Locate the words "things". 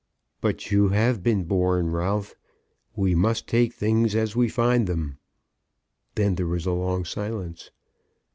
3.71-4.15